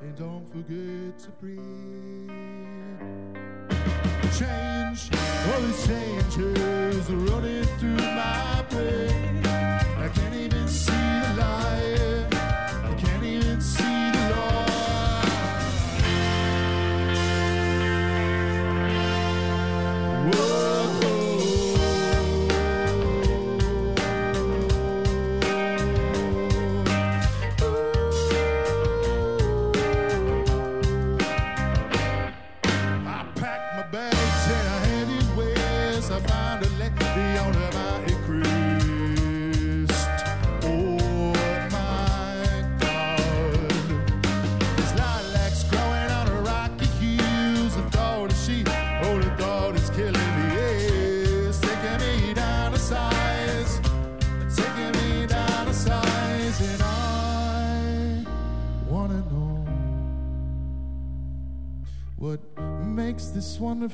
[0.01, 2.31] And don't forget to breathe.
[4.39, 6.76] Change, these changes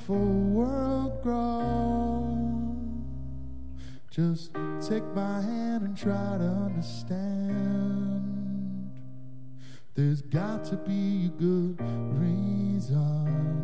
[0.09, 2.39] wonderful world grow?
[4.11, 4.53] Just
[4.87, 8.21] take my hand and try to understand.
[9.95, 11.81] There's got to be a good
[12.19, 13.62] reason.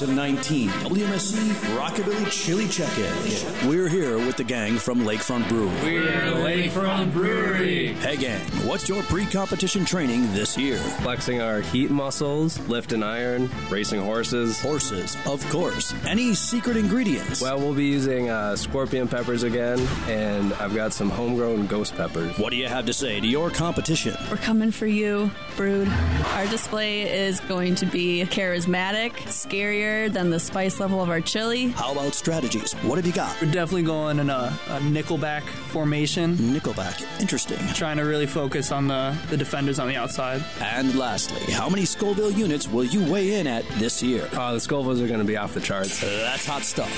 [0.00, 3.68] 2019 WMSE Rockabilly Chili Check-In.
[3.68, 5.68] We're here with the gang from Lakefront Brewery.
[5.82, 7.88] We're Lakefront Brewery.
[7.96, 10.78] Hey gang, what's your pre-competition training this year?
[10.78, 14.58] Flexing our heat muscles, lifting iron, racing horses.
[14.62, 15.92] Horses, of course.
[16.06, 17.42] Any secret ingredients?
[17.42, 22.38] Well, we'll be using uh, scorpion peppers again, and I've got some homegrown ghost peppers.
[22.38, 24.16] What do you have to say to your competition?
[24.30, 25.88] We're coming for you, Brood.
[26.32, 31.68] Our display is going to be charismatic, scarier than the spice level of our chili.
[31.68, 32.72] How about strategies?
[32.82, 33.40] What have you got?
[33.40, 36.36] We're definitely going in a, a nickelback formation.
[36.36, 37.58] Nickelback, interesting.
[37.74, 40.44] Trying to really focus on the, the defenders on the outside.
[40.60, 44.28] And lastly, how many Scoville units will you weigh in at this year?
[44.32, 46.00] Uh, the Scovilles are going to be off the charts.
[46.00, 46.90] That's hot stuff.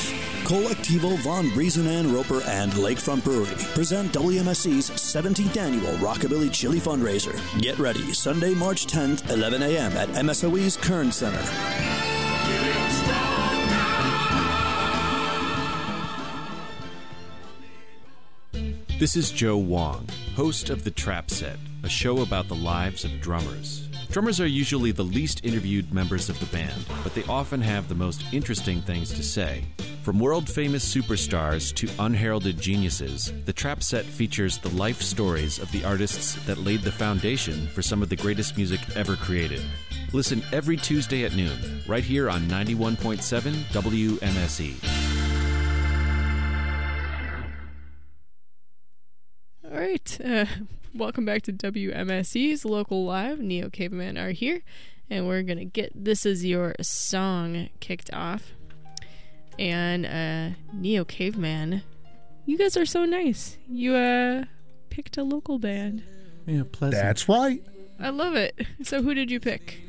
[0.45, 7.39] Colectivo Von Briesen and Roper and Lakefront Brewery present WMSE's 17th annual Rockabilly Chili Fundraiser.
[7.61, 9.93] Get ready Sunday, March 10th, 11 a.m.
[9.93, 11.43] at MSOE's Kern Center.
[19.03, 23.21] This is Joe Wong, host of The Trap Set, a show about the lives of
[23.21, 23.89] drummers.
[24.13, 27.97] Drummers are usually the least interviewed members of the band, but they often have the
[27.97, 29.65] most interesting things to say.
[30.05, 35.73] From world famous superstars to unheralded geniuses, The Trap Set features the life stories of
[35.73, 39.63] the artists that laid the foundation for some of the greatest music ever created.
[40.13, 43.19] Listen every Tuesday at noon, right here on 91.7
[43.73, 45.12] WMSE.
[49.93, 50.21] Right.
[50.25, 50.47] Uh,
[50.95, 53.41] welcome back to WMSE's Local Live.
[53.41, 54.63] Neo Caveman are here,
[55.11, 58.53] and we're going to get This Is Your Song kicked off.
[59.59, 61.83] And uh, Neo Caveman,
[62.47, 63.59] you guys are so nice.
[63.69, 64.45] You uh,
[64.89, 66.03] picked a local band.
[66.47, 67.03] Yeah, pleasant.
[67.03, 67.63] That's right.
[68.01, 68.67] I love it.
[68.83, 69.83] So, who did you pick?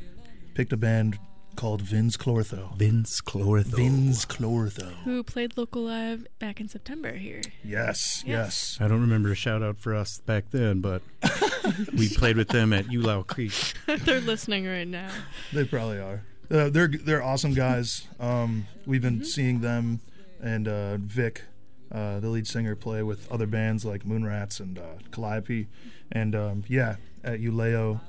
[0.54, 1.18] Picked a band
[1.56, 2.76] called Vince Clortho.
[2.76, 3.64] Vince Clortho.
[3.64, 4.92] Vince Clortho.
[5.04, 7.42] Who played Local Live back in September here?
[7.62, 8.78] Yes, yes.
[8.80, 11.02] I don't remember a shout out for us back then, but
[11.96, 13.52] we played with them at Ulau Creek.
[13.86, 15.10] They're listening right now.
[15.52, 16.22] They probably are.
[16.50, 18.06] Uh, they're they're awesome guys.
[18.20, 20.00] Um, we've been seeing them
[20.44, 21.42] and uh, Vic,
[21.90, 25.68] uh, the lead singer, play with other bands like Moonrats and uh, Calliope,
[26.12, 28.00] and um, yeah, at Uleo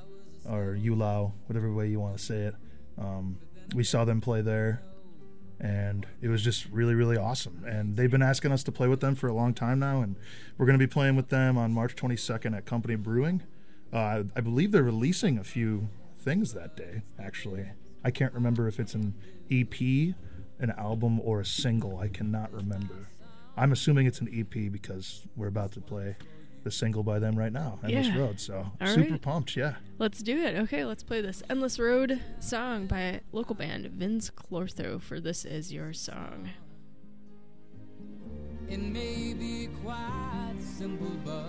[0.48, 2.56] or Ulau, whatever way you want to say it.
[2.98, 3.38] Um,
[3.74, 4.82] we saw them play there,
[5.60, 7.64] and it was just really really awesome.
[7.68, 10.16] And they've been asking us to play with them for a long time now, and
[10.58, 13.44] we're going to be playing with them on March 22nd at Company Brewing.
[13.94, 15.90] Uh, I believe they're releasing a few
[16.20, 17.04] things that day.
[17.20, 17.68] Actually,
[18.04, 19.14] I can't remember if it's an
[19.52, 19.80] EP,
[20.60, 21.98] an album, or a single.
[21.98, 23.10] I cannot remember.
[23.58, 26.18] I'm assuming it's an EP because we're about to play
[26.66, 28.18] the single by them right now, Endless Yeah.
[28.18, 28.40] Road.
[28.40, 29.22] So All super right.
[29.22, 29.76] pumped, yeah.
[30.00, 30.56] Let's do it.
[30.64, 35.72] Okay, let's play this Endless Road song by local band Vince Clortho for This Is
[35.72, 36.50] Your Song.
[38.68, 41.46] It may be quite simple, but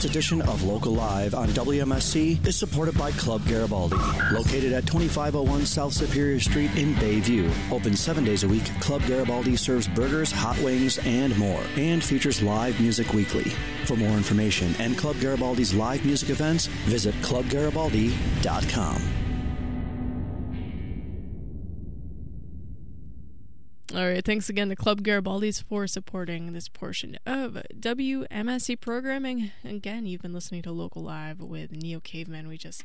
[0.00, 3.98] Tonight's edition of Local Live on WMSE is supported by Club Garibaldi.
[4.32, 7.52] Located at 2501 South Superior Street in Bayview.
[7.70, 12.40] Open seven days a week, Club Garibaldi serves burgers, hot wings, and more, and features
[12.40, 13.52] live music weekly.
[13.84, 19.02] For more information and Club Garibaldi's live music events, visit clubgaribaldi.com.
[24.00, 29.52] All right, thanks again to Club Garibaldi's for supporting this portion of WMSE programming.
[29.62, 32.48] Again, you've been listening to Local Live with Neo Caveman.
[32.48, 32.82] We just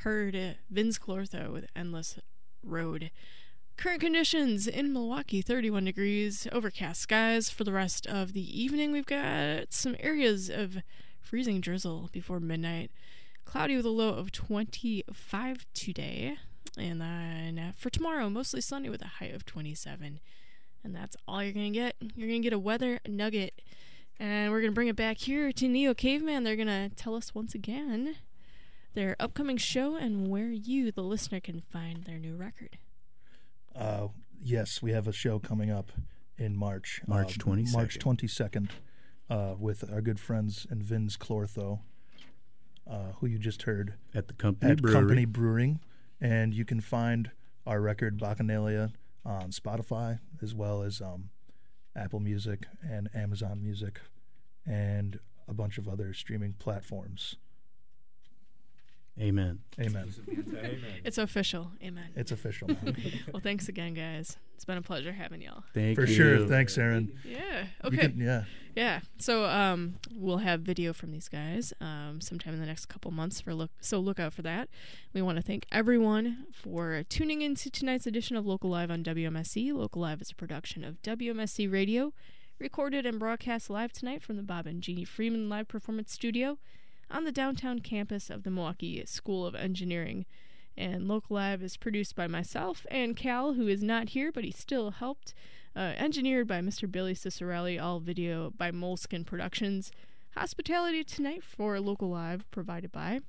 [0.00, 2.18] heard Vince Clortho with Endless
[2.62, 3.10] Road.
[3.78, 8.92] Current conditions in Milwaukee 31 degrees, overcast skies for the rest of the evening.
[8.92, 10.76] We've got some areas of
[11.22, 12.90] freezing drizzle before midnight.
[13.46, 16.36] Cloudy with a low of 25 today.
[16.76, 20.20] And then for tomorrow, mostly sunny with a high of 27.
[20.82, 21.96] And that's all you're going to get.
[22.14, 23.60] You're going to get a weather nugget.
[24.18, 26.44] And we're going to bring it back here to Neo Caveman.
[26.44, 28.16] They're going to tell us once again
[28.94, 32.78] their upcoming show and where you, the listener, can find their new record.
[33.74, 34.08] Uh,
[34.42, 35.92] yes, we have a show coming up
[36.36, 37.00] in March.
[37.06, 37.72] March uh, 22nd.
[37.72, 38.68] March 22nd
[39.28, 41.80] uh, with our good friends and Vince Clortho,
[42.90, 44.94] uh, who you just heard At the Company at Brewery.
[44.94, 45.80] Company Brewing.
[46.20, 47.30] And you can find
[47.66, 48.92] our record Bacchanalia
[49.24, 51.30] on Spotify as well as um,
[51.96, 54.00] Apple Music and Amazon Music
[54.66, 55.18] and
[55.48, 57.36] a bunch of other streaming platforms.
[59.20, 59.58] Amen.
[59.80, 60.12] Amen.
[61.04, 61.72] It's official.
[61.82, 62.10] Amen.
[62.14, 62.68] It's official.
[62.68, 62.96] man.
[63.32, 64.36] well, thanks again, guys.
[64.54, 65.64] It's been a pleasure having y'all.
[65.74, 66.06] Thank For you.
[66.06, 66.46] For sure.
[66.46, 67.18] Thanks, Aaron.
[67.24, 67.64] Yeah.
[67.84, 67.96] Okay.
[67.96, 68.44] could- yeah.
[68.74, 69.00] Yeah.
[69.18, 73.40] So um, we'll have video from these guys um, sometime in the next couple months.
[73.40, 74.68] For look, so look out for that.
[75.12, 79.72] We want to thank everyone for tuning into tonight's edition of Local Live on WMSE.
[79.72, 82.12] Local Live is a production of WMSE Radio,
[82.58, 86.58] recorded and broadcast live tonight from the Bob and Jeannie Freeman Live Performance Studio
[87.10, 90.26] on the downtown campus of the Milwaukee School of Engineering.
[90.76, 94.52] And Local Live is produced by myself and Cal, who is not here, but he
[94.52, 95.34] still helped.
[95.76, 96.90] Uh, engineered by Mr.
[96.90, 99.92] Billy Cicerelli, all video by Moleskin Productions.
[100.36, 103.20] Hospitality tonight for Local Live provided by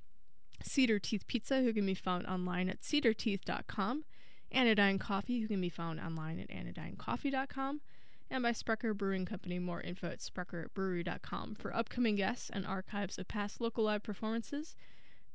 [0.63, 4.05] Cedar Teeth Pizza, who can be found online at cedarteeth.com.
[4.51, 7.81] Anodyne Coffee, who can be found online at anodynecoffee.com.
[8.29, 9.59] And by Sprecher Brewing Company.
[9.59, 11.55] More info at sprecherbrewery.com.
[11.55, 14.75] For upcoming guests and archives of past Local Live performances,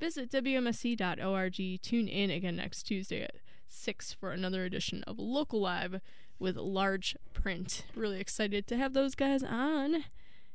[0.00, 1.82] visit WMSE.org.
[1.82, 3.36] Tune in again next Tuesday at
[3.68, 6.00] 6 for another edition of Local Live
[6.38, 7.84] with large print.
[7.94, 10.04] Really excited to have those guys on.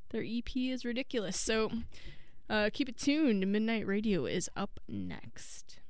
[0.09, 1.39] Their EP is ridiculous.
[1.39, 1.71] So
[2.49, 3.45] uh, keep it tuned.
[3.47, 5.80] Midnight Radio is up next.